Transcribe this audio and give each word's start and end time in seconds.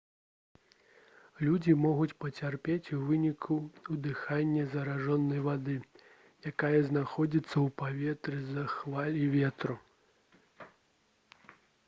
людзі 1.47 1.73
могуць 1.81 2.17
пацярпець 2.23 2.91
у 2.99 3.01
выніку 3.09 3.57
ўдыхання 3.95 4.63
заражанай 4.71 5.43
вады 5.49 5.75
якая 6.51 6.79
знаходзіцца 6.89 7.51
ў 7.51 7.67
паветры 7.83 8.39
з-за 8.47 8.63
хваль 8.75 9.19
і 9.27 9.27
ветру 9.37 9.77